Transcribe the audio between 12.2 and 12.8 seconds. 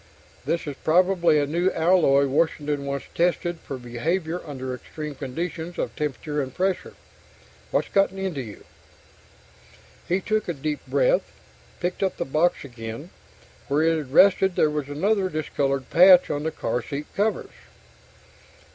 box